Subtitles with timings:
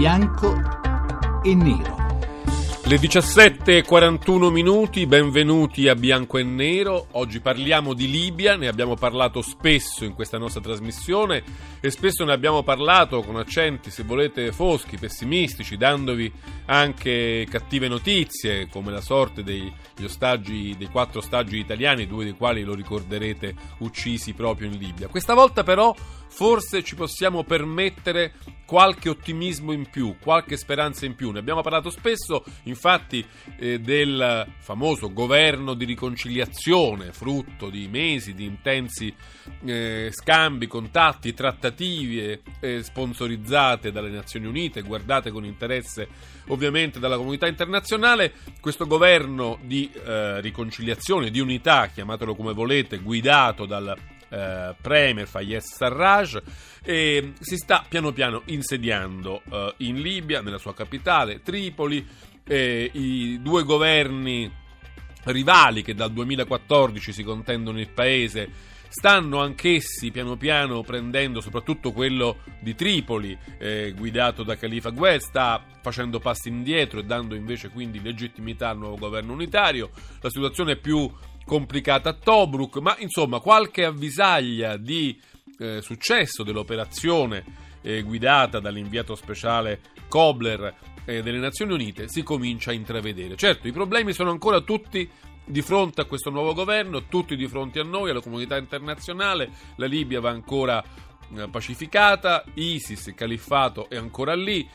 [0.00, 0.54] bianco
[1.44, 1.99] e nero.
[2.90, 7.06] Le 17.41 minuti, benvenuti a Bianco e Nero.
[7.12, 11.44] Oggi parliamo di Libia, ne abbiamo parlato spesso in questa nostra trasmissione
[11.80, 16.32] e spesso ne abbiamo parlato con accenti, se volete, foschi, pessimistici, dandovi
[16.66, 19.72] anche cattive notizie, come la sorte dei,
[20.02, 25.06] ostaggi, dei quattro ostaggi italiani, due dei quali lo ricorderete uccisi proprio in Libia.
[25.06, 25.94] Questa volta però
[26.26, 28.32] forse ci possiamo permettere
[28.64, 31.32] qualche ottimismo in più, qualche speranza in più.
[31.32, 32.44] Ne abbiamo parlato spesso,
[32.80, 33.22] infatti,
[33.58, 39.14] eh, del famoso governo di riconciliazione, frutto di mesi di intensi
[39.66, 46.08] eh, scambi, contatti, trattative eh, sponsorizzate dalle Nazioni Unite, guardate con interesse
[46.46, 48.32] ovviamente dalla comunità internazionale.
[48.60, 53.94] Questo governo di eh, riconciliazione, di unità, chiamatelo come volete, guidato dal
[54.30, 56.38] eh, premier Fayez Sarraj
[56.82, 62.06] e si sta piano piano insediando eh, in Libia, nella sua capitale, Tripoli.
[62.56, 64.50] I due governi
[65.24, 72.38] rivali che dal 2014 si contendono il paese stanno anch'essi piano piano prendendo, soprattutto quello
[72.60, 78.02] di Tripoli, eh, guidato da Khalifa Gued, sta facendo passi indietro e dando invece quindi
[78.02, 79.90] legittimità al nuovo governo unitario.
[80.20, 81.08] La situazione è più
[81.44, 85.18] complicata a Tobruk, ma insomma qualche avvisaglia di
[85.58, 87.44] eh, successo dell'operazione
[87.82, 93.36] eh, guidata dall'inviato speciale Kobler eh, delle Nazioni Unite si comincia a intravedere.
[93.36, 95.08] Certo, i problemi sono ancora tutti
[95.44, 99.86] di fronte a questo nuovo governo, tutti di fronte a noi, alla comunità internazionale, la
[99.86, 100.82] Libia va ancora
[101.34, 104.68] eh, pacificata, ISIS, il califfato è ancora lì,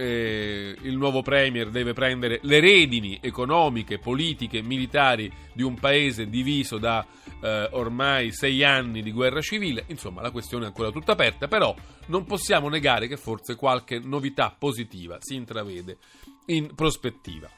[0.00, 6.78] eh, il nuovo Premier deve prendere le redini economiche, politiche, militari di un paese diviso
[6.78, 7.06] da
[7.42, 9.84] eh, ormai sei anni di guerra civile.
[9.88, 11.74] Insomma, la questione è ancora tutta aperta, però
[12.06, 15.98] non possiamo negare che forse qualche novità positiva si intravede
[16.46, 17.48] in prospettiva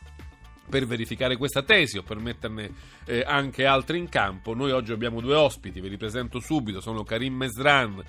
[0.69, 2.71] per verificare questa tesi o per metterne
[3.05, 4.55] eh, anche altri in campo.
[4.55, 8.03] Noi oggi abbiamo due ospiti, ve li presento subito, sono Karim Mesran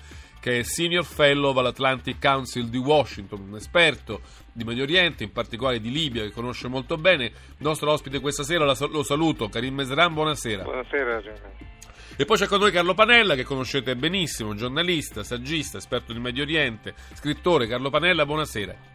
[0.44, 4.20] che è Senior Fellow all'Atlantic Council di Washington, un esperto
[4.52, 7.24] di Medio Oriente, in particolare di Libia, che conosce molto bene.
[7.24, 10.64] Il nostro ospite questa sera lo saluto, Karim Mesran, buonasera.
[10.64, 11.22] Buonasera,
[12.18, 16.42] e poi c'è con noi Carlo Panella, che conoscete benissimo, giornalista, saggista, esperto di Medio
[16.42, 17.66] Oriente, scrittore.
[17.66, 18.92] Carlo Panella, buonasera.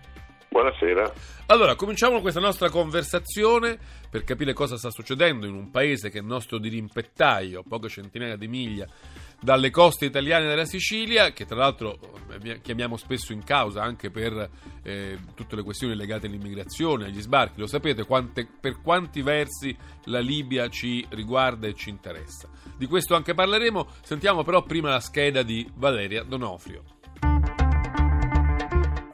[0.49, 1.13] Buonasera.
[1.47, 3.77] Allora, cominciamo questa nostra conversazione
[4.07, 8.47] per capire cosa sta succedendo in un paese che è nostro dirimpettaio, poche centinaia di
[8.47, 8.85] miglia
[9.41, 11.97] dalle coste italiane della Sicilia, che tra l'altro
[12.41, 14.49] eh, chiamiamo spesso in causa anche per
[14.83, 17.59] eh, tutte le questioni legate all'immigrazione, agli sbarchi.
[17.59, 22.49] Lo sapete quante, per quanti versi la Libia ci riguarda e ci interessa.
[22.77, 23.87] Di questo anche parleremo.
[24.01, 26.98] Sentiamo però prima la scheda di Valeria Donofrio.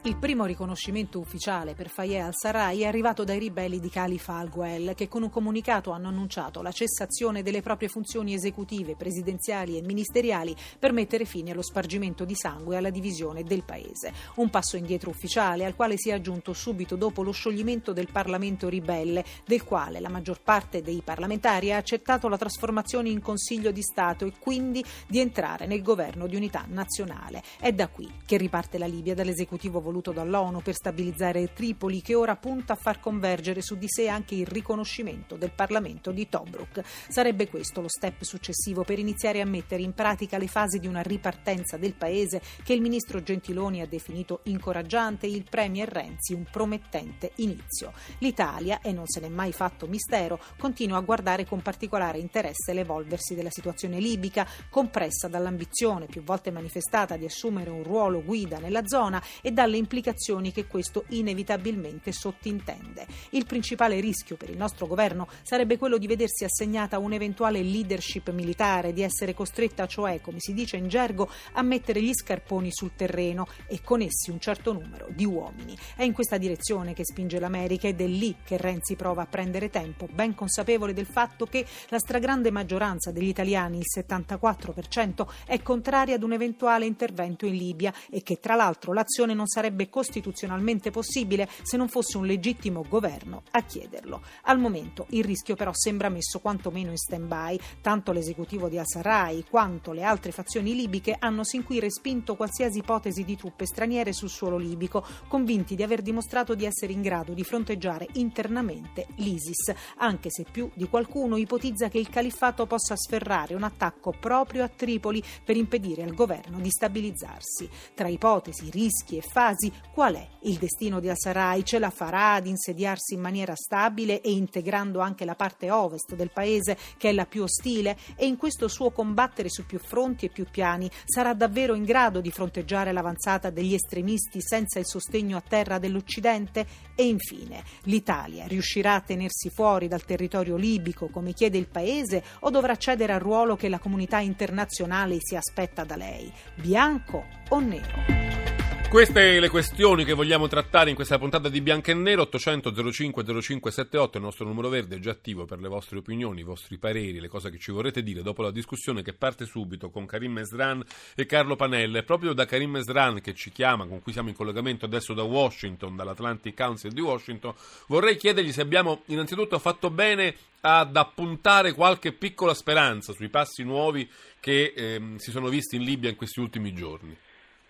[0.06, 5.08] Il primo riconoscimento ufficiale per Faye al-Sarraj è arrivato dai ribelli di Khalifa al-Guel, che
[5.08, 10.92] con un comunicato hanno annunciato la cessazione delle proprie funzioni esecutive, presidenziali e ministeriali per
[10.92, 14.12] mettere fine allo spargimento di sangue e alla divisione del paese.
[14.36, 18.68] Un passo indietro ufficiale al quale si è aggiunto subito dopo lo scioglimento del Parlamento
[18.68, 23.82] ribelle, del quale la maggior parte dei parlamentari ha accettato la trasformazione in Consiglio di
[23.82, 27.42] Stato e quindi di entrare nel governo di unità nazionale.
[27.58, 32.14] È da qui che riparte la Libia dall'esecutivo voluto voluto dall'ONU per stabilizzare Tripoli, che
[32.14, 36.82] ora punta a far convergere su di sé anche il riconoscimento del Parlamento di Tobruk.
[37.08, 41.00] Sarebbe questo lo step successivo per iniziare a mettere in pratica le fasi di una
[41.00, 46.44] ripartenza del paese che il ministro Gentiloni ha definito incoraggiante e il premier Renzi un
[46.50, 47.92] promettente inizio.
[48.18, 53.34] L'Italia, e non se n'è mai fatto mistero, continua a guardare con particolare interesse l'evolversi
[53.34, 59.22] della situazione libica, compressa dall'ambizione più volte manifestata di assumere un ruolo guida nella zona
[59.40, 63.06] e dalle implicazioni che questo inevitabilmente sottintende.
[63.30, 68.92] Il principale rischio per il nostro governo sarebbe quello di vedersi assegnata un'eventuale leadership militare,
[68.92, 73.46] di essere costretta, cioè, come si dice in gergo, a mettere gli scarponi sul terreno
[73.68, 75.76] e con essi un certo numero di uomini.
[75.94, 79.70] È in questa direzione che spinge l'America ed è lì che Renzi prova a prendere
[79.70, 86.16] tempo, ben consapevole del fatto che la stragrande maggioranza degli italiani, il 74%, è contraria
[86.16, 90.90] ad un eventuale intervento in Libia e che tra l'altro l'azione non sarebbe sarebbe costituzionalmente
[90.90, 94.22] possibile se non fosse un legittimo governo a chiederlo.
[94.44, 99.92] Al momento il rischio però sembra messo quantomeno in stand-by, tanto l'esecutivo di al-Sarraj quanto
[99.92, 104.56] le altre fazioni libiche hanno sin qui respinto qualsiasi ipotesi di truppe straniere sul suolo
[104.56, 110.46] libico, convinti di aver dimostrato di essere in grado di fronteggiare internamente l'ISIS, anche se
[110.50, 115.56] più di qualcuno ipotizza che il califfato possa sferrare un attacco proprio a Tripoli per
[115.56, 117.68] impedire al governo di stabilizzarsi.
[117.94, 122.34] Tra ipotesi, rischi e fasi chiedersi qual è il destino di al-Sarraj, ce la farà
[122.34, 127.12] ad insediarsi in maniera stabile e integrando anche la parte ovest del paese che è
[127.12, 131.34] la più ostile e in questo suo combattere su più fronti e più piani sarà
[131.34, 136.66] davvero in grado di fronteggiare l'avanzata degli estremisti senza il sostegno a terra dell'Occidente?
[136.94, 142.50] E infine, l'Italia riuscirà a tenersi fuori dal territorio libico come chiede il paese o
[142.50, 146.30] dovrà cedere al ruolo che la comunità internazionale si aspetta da lei?
[146.54, 148.65] Bianco o nero?
[148.88, 153.24] Queste le questioni che vogliamo trattare in questa puntata di Bianco e Nero 800 05
[153.24, 157.18] 0578 il nostro numero verde è già attivo per le vostre opinioni, i vostri pareri,
[157.18, 160.82] le cose che ci vorrete dire dopo la discussione che parte subito con Karim Esran
[161.14, 161.98] e Carlo Panella.
[161.98, 165.24] È proprio da Karim Esran che ci chiama, con cui siamo in collegamento adesso da
[165.24, 167.54] Washington, dall'Atlantic Council di Washington,
[167.88, 174.08] vorrei chiedergli se abbiamo innanzitutto fatto bene ad appuntare qualche piccola speranza sui passi nuovi
[174.40, 177.16] che ehm, si sono visti in Libia in questi ultimi giorni.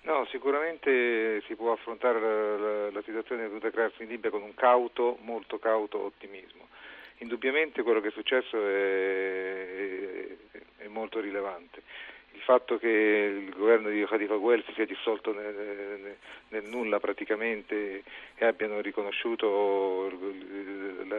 [0.06, 4.08] No, sicuramente si può affrontare la, la, la situazione che è venuta a crearsi in
[4.08, 6.68] Libia con un cauto, molto cauto ottimismo.
[7.18, 11.82] Indubbiamente quello che è successo è, è, è molto rilevante.
[12.34, 16.16] Il fatto che il governo di Khalifa Guel si sia dissolto nel,
[16.50, 18.04] nel, nulla praticamente
[18.36, 20.08] e abbiano riconosciuto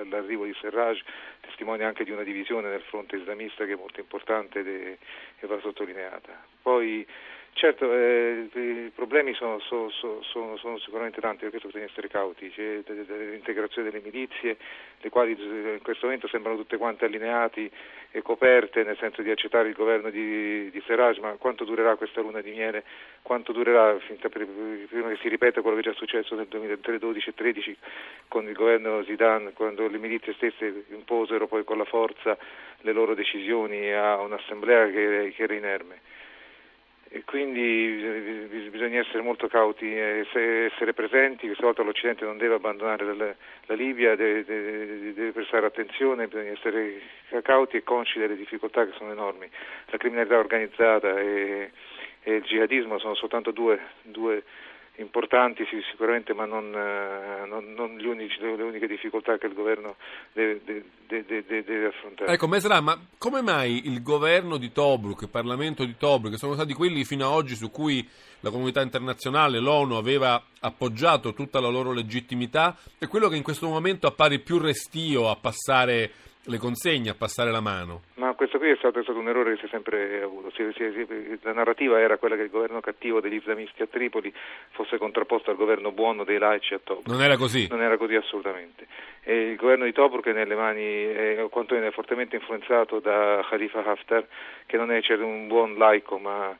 [0.10, 1.01] l'arrivo di Serraj
[1.42, 4.98] testimonia anche di una divisione nel fronte islamista che è molto importante
[5.40, 6.42] e va sottolineata.
[6.62, 7.06] Poi
[7.57, 12.51] Certo, eh, i problemi sono, sono, sono, sono, sicuramente tanti, per questo bisogna essere cauti,
[12.51, 14.57] c'è l'integrazione delle milizie,
[15.01, 17.71] le quali in questo momento sembrano tutte quante allineate
[18.12, 22.21] e coperte nel senso di accettare il governo di, di Serraj, ma quanto durerà questa
[22.21, 22.83] luna di miele,
[23.24, 27.77] quanto durerà prima che si ripeta quello che è già successo nel 2012 e 2013
[28.27, 32.38] con il governo Zidane, quando le milizie stesse imposero poi con la forza
[32.81, 36.01] le loro decisioni a un'assemblea che, che era inerme
[37.09, 43.15] e quindi bisogna essere molto cauti e essere presenti, questa volta l'Occidente non deve abbandonare
[43.15, 47.01] la, Libia, deve, prestare attenzione, bisogna essere
[47.44, 49.50] cauti e consci delle difficoltà che sono enormi.
[49.88, 51.71] La criminalità organizzata e,
[52.24, 54.44] e il jihadismo sono soltanto due, due
[54.98, 59.96] importanti sicuramente, ma non, eh, non, non unici, le uniche difficoltà che il governo
[60.34, 60.62] deve,
[61.08, 62.32] deve, deve, affrontare.
[62.32, 66.54] Ecco, Mesra, ma come mai il governo di Tobruk, il Parlamento di Tobruk, che sono
[66.54, 68.08] stati quelli fino ad oggi su cui
[68.42, 73.68] la comunità internazionale, l'ONU aveva appoggiato tutta la loro legittimità, è quello che in questo
[73.68, 76.12] momento appare più restio a passare
[76.48, 78.02] le consegne, a passare la mano?
[78.16, 80.50] Ma questo qui è stato, è stato un errore che si è sempre avuto.
[80.52, 84.34] Si, si, si, la narrativa era quella che il governo cattivo degli islamisti a Tripoli
[84.72, 87.08] fosse contrapposto al governo buono dei laici a Tobruk.
[87.08, 87.68] Non era così?
[87.68, 88.88] Non era così assolutamente.
[89.24, 93.84] E il governo di Tobruk è nelle mani, è, quantomeno è fortemente influenzato da Khalifa
[93.84, 94.26] Haftar,
[94.66, 96.58] che non è un buon laico, ma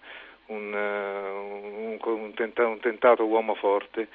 [0.48, 4.08] un, un, un, tenta, un tentato uomo forte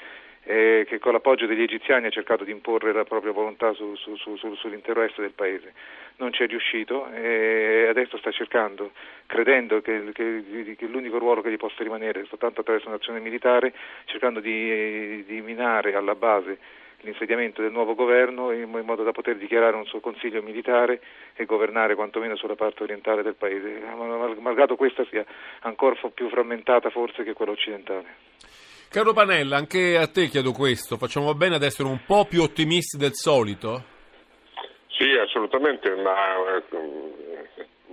[0.44, 4.17] eh, che con l'appoggio degli egiziani ha cercato di imporre la propria volontà su, su,
[4.17, 5.73] su, sull'intero est del paese.
[6.17, 8.93] Non ci è riuscito e adesso sta cercando,
[9.27, 13.73] credendo che, che, che l'unico ruolo che gli possa rimanere è soltanto attraverso un'azione militare,
[14.05, 16.59] cercando di, di minare alla base
[17.03, 21.00] l'insediamento del nuovo governo in modo da poter dichiarare un suo consiglio militare
[21.35, 23.81] e governare quantomeno sulla parte orientale del paese,
[24.39, 25.25] malgrado questa sia
[25.61, 28.31] ancora più frammentata forse che quella occidentale.
[28.93, 32.99] Caro Panella, anche a te chiedo questo, facciamo bene ad essere un po' più ottimisti
[32.99, 33.82] del solito?
[34.89, 36.63] Sì, assolutamente, ma eh,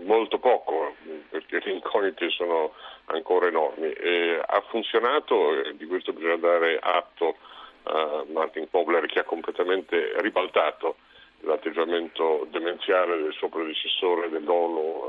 [0.04, 0.96] molto poco,
[1.30, 2.74] perché le incognite sono
[3.06, 3.94] ancora enormi.
[3.94, 7.38] E ha funzionato, di questo bisogna dare atto
[7.84, 10.98] a Martin Kobler che ha completamente ribaltato
[11.44, 15.04] l'atteggiamento demenziale del suo predecessore dell'ONU,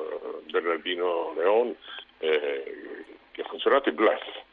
[0.46, 1.74] eh, Bernardino Leon,
[2.18, 4.49] eh, che ha funzionato il bluff eh,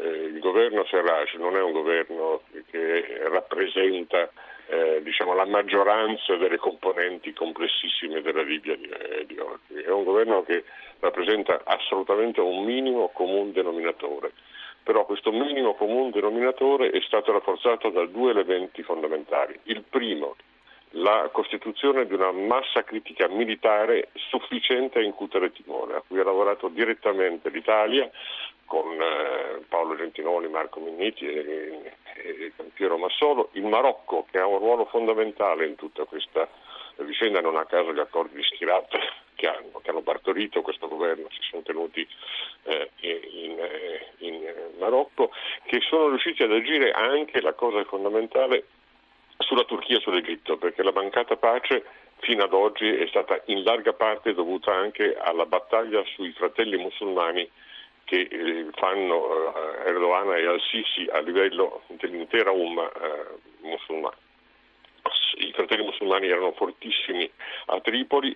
[0.00, 4.30] il governo Serraj non è un governo che rappresenta
[4.66, 10.04] eh, diciamo, la maggioranza delle componenti complessissime della Libia di, eh, di oggi, è un
[10.04, 10.64] governo che
[11.00, 14.32] rappresenta assolutamente un minimo comune denominatore
[14.88, 19.54] però questo minimo comune denominatore è stato rafforzato da due elementi fondamentali.
[19.64, 20.36] Il primo,
[20.92, 26.68] la costituzione di una massa critica militare sufficiente a incutere timore, a cui ha lavorato
[26.68, 28.10] direttamente l'Italia
[28.68, 34.58] con eh, Paolo Gentiloni, Marco Minniti e, e, Piero Massolo, il Marocco che ha un
[34.58, 36.46] ruolo fondamentale in tutta questa
[36.98, 38.98] vicenda, non a caso gli accordi di Schirata
[39.34, 42.06] che hanno, che hanno partorito questo governo si sono tenuti
[42.64, 45.30] eh, in, eh, in Marocco,
[45.64, 48.64] che sono riusciti ad agire anche, la cosa fondamentale,
[49.38, 51.84] sulla Turchia e sull'Egitto, perché la mancata pace
[52.18, 57.48] fino ad oggi è stata in larga parte dovuta anche alla battaglia sui fratelli musulmani
[58.08, 63.26] che eh, fanno eh, Erdogan e Al-Sisi a livello dell'intera umma eh,
[63.60, 64.16] musulmana.
[65.36, 67.30] I fratelli musulmani erano fortissimi
[67.66, 68.34] a Tripoli,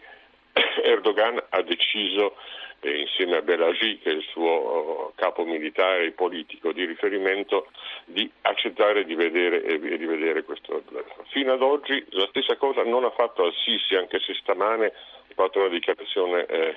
[0.85, 2.37] Erdogan ha deciso
[2.83, 7.69] insieme a Belagi, che è il suo capo militare e politico di riferimento,
[8.05, 10.83] di accettare di vedere, di vedere questo.
[11.29, 15.61] Fino ad oggi la stessa cosa non ha fatto Al-Sisi, anche se stamane ha fatto
[15.61, 16.77] una dichiarazione eh,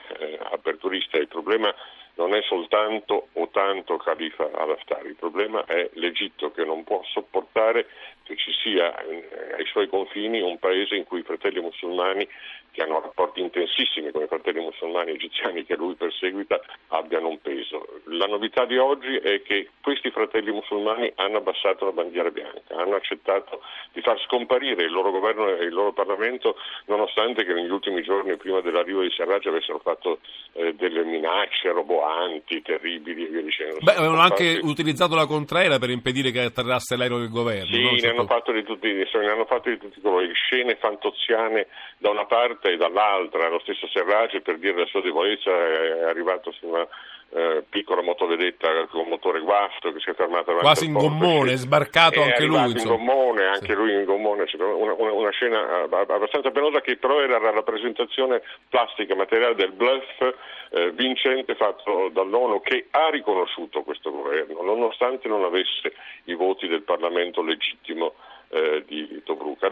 [0.51, 1.17] aperturista.
[1.17, 1.73] Il problema
[2.15, 7.87] non è soltanto o tanto Khalifa al-Haftar, il problema è l'Egitto che non può sopportare
[8.23, 12.27] che ci sia eh, ai suoi confini un paese in cui i fratelli musulmani
[12.71, 17.84] che hanno rapporti intensissimi con i fratelli musulmani egiziani che lui perseguita abbiano un peso.
[18.07, 22.95] La novità di oggi è che questi fratelli musulmani hanno abbassato la bandiera bianca, hanno
[22.95, 23.61] accettato
[23.93, 28.37] di far scomparire il loro governo e il loro Parlamento nonostante che negli ultimi giorni
[28.37, 30.19] prima dell'arrivo di Sarraj avessero fatto
[30.53, 33.77] eh, delle minacce roboanti, terribili e via dicendo.
[33.81, 37.73] Beh, avevano anche utilizzato la contraera per impedire che atterrasse l'aereo del governo.
[37.73, 37.91] Sì, no?
[37.91, 42.11] ne, hanno fatto di tutti, ne hanno fatto di tutti i colori, scene fantoziane da
[42.11, 46.67] una parte e dall'altra, lo stesso Serrace per dire la sua debolezza è arrivato su
[46.67, 46.87] una
[47.29, 52.21] eh, piccola motovedetta con motore guasto che si è fermata quasi in gommone, è sbarcato
[52.21, 53.73] è anche lui in gommone, anche sì.
[53.73, 59.15] lui in gommone una, una, una, scena abbastanza penosa che però era la rappresentazione plastica
[59.15, 60.21] materiale del bluff
[60.69, 65.93] eh, vincente fatto dall'ONU che ha riconosciuto questo governo nonostante non avesse
[66.25, 68.34] i voti del Parlamento legittimo eh.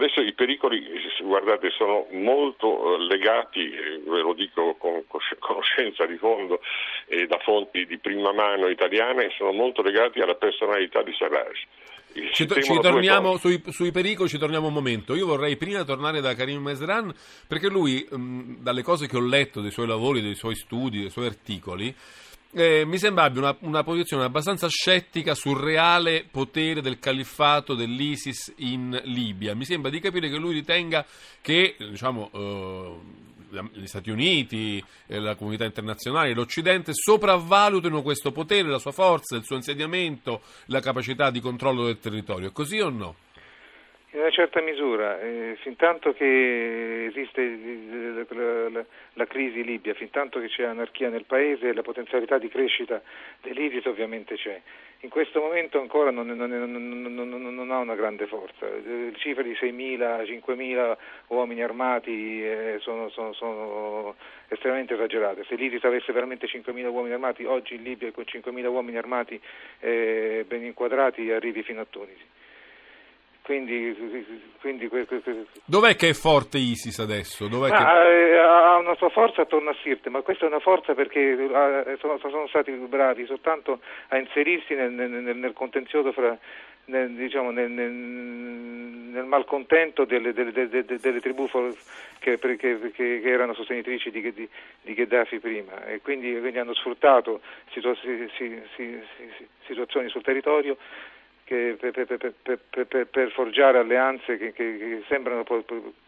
[0.04, 0.84] Adesso i pericoli,
[1.22, 5.02] guardate, sono molto eh, legati, eh, ve lo dico con
[5.40, 6.60] conoscenza di fondo
[7.06, 11.58] e da fonti di prima mano italiane, sono molto legati alla personalità di Sarraj.
[12.34, 15.16] Ci, ci torniamo sui, sui, pericoli, ci torniamo un momento.
[15.16, 17.12] Io vorrei prima tornare da Karim Mesran
[17.48, 21.10] perché lui, mh, dalle cose che ho letto dei suoi lavori, dei suoi studi, dei
[21.10, 21.96] suoi articoli,
[22.54, 28.54] eh, mi sembra abbia una, una, posizione abbastanza scettica sul reale potere del califfato dell'ISIS
[28.58, 29.56] in Libia.
[29.56, 31.06] Mi sembra di capire che lui ritenga
[31.42, 32.96] che diciamo, eh,
[33.74, 39.44] gli Stati Uniti, eh, la comunità internazionale, l'Occidente sopravvalutino questo potere, la sua forza, il
[39.44, 42.50] suo insediamento, la capacità di controllo del territorio.
[42.50, 43.16] È così o no?
[44.14, 47.42] In una certa misura, eh, fin tanto che esiste
[48.30, 52.48] la, la, la, crisi libia, fin tanto che c'è anarchia nel paese, la potenzialità di
[52.48, 53.02] crescita
[53.42, 54.62] dell'ISIS ovviamente c'è.
[55.00, 59.54] In questo momento ancora non, non, non, non ha una grande forza, le cifre di
[59.54, 60.98] 6.000, 5.000
[61.30, 64.16] uomini armati eh, sono, sono, sono,
[64.48, 65.44] estremamente esagerate.
[65.46, 69.42] Se l'ISIS avesse veramente 5.000 uomini armati, oggi in Libia con 5.000 uomini armati
[69.80, 72.42] eh, ben inquadrati arrivi fino a Tunisi.
[73.44, 73.94] Quindi,
[74.62, 74.90] quindi,
[75.66, 77.44] Dov'è che è forte ISIS adesso?
[77.46, 78.32] Ah, che...
[78.32, 81.98] Eh, ha una sua forza attorno a Sirte, ma questa è una forza perché eh,
[82.00, 86.38] sono, sono stati bravi soltanto a inserirsi nel, nel, nel contenzioso fra,
[86.86, 91.50] nel, diciamo, nel, nel, nel, malcontento delle, delle, delle, delle tribù
[92.20, 94.50] che, che, che, erano sostenitrici di, di,
[94.84, 99.04] di, Gheddafi prima e quindi, quindi hanno sfruttato situa- si, si, si,
[99.66, 100.78] situazioni sul territorio
[101.44, 102.34] che, per, per,
[102.88, 105.44] per, per, forgiare alleanze che, che, che sembrano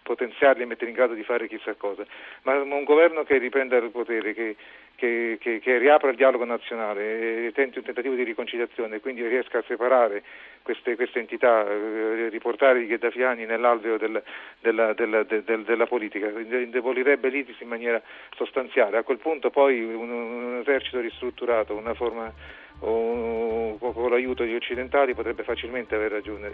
[0.03, 2.05] potenziarli e mettere in grado di fare chissà cosa,
[2.43, 4.55] ma un governo che riprenda il potere, che,
[4.95, 10.23] che riapra il dialogo nazionale e tenti un tentativo di riconciliazione quindi riesca a separare
[10.65, 14.21] queste, queste entità, eh, riportare i gheddafiani nell'alveo del,
[14.59, 18.01] della, della, del, della, politica, indebolirebbe l'ISIS in maniera
[18.35, 18.97] sostanziale.
[18.97, 22.33] A quel punto poi un, un esercito ristrutturato, una forma
[22.79, 26.47] o con l'aiuto degli occidentali potrebbe facilmente aver raggiunto.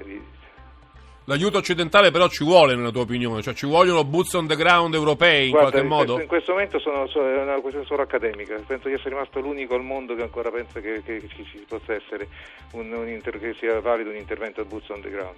[1.25, 4.95] L'aiuto occidentale però ci vuole nella tua opinione, cioè ci vogliono boots on the ground
[4.95, 6.13] europei in Guarda, qualche modo?
[6.15, 9.39] Questo, in questo momento sono, sono, è una questione solo accademica, penso di essere rimasto
[9.39, 12.27] l'unico al mondo che ancora pensa che, che, che ci possa essere
[12.73, 15.37] un, un inter, che sia valido un intervento boots on the ground.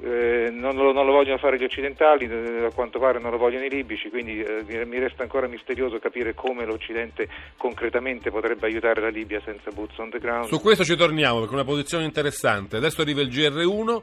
[0.00, 3.36] Eh, non, lo, non, lo, vogliono fare gli occidentali, eh, a quanto pare non lo
[3.36, 9.02] vogliono i libici, quindi eh, mi resta ancora misterioso capire come l'Occidente concretamente potrebbe aiutare
[9.02, 10.46] la Libia senza boots on the ground.
[10.46, 12.76] Su questo ci torniamo perché è una posizione interessante.
[12.76, 14.02] Adesso arriva il GR1.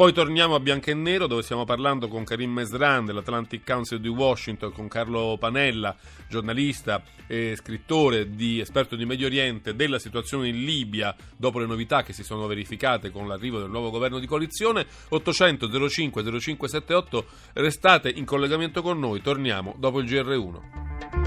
[0.00, 4.08] Poi torniamo a Bianco e Nero dove stiamo parlando con Karim Mesran dell'Atlantic Council di
[4.08, 5.94] Washington, con Carlo Panella,
[6.26, 12.02] giornalista e scrittore di esperto di Medio Oriente, della situazione in Libia dopo le novità
[12.02, 14.86] che si sono verificate con l'arrivo del nuovo governo di coalizione.
[15.10, 21.19] 800 05 0578 restate in collegamento con noi, torniamo dopo il GR1.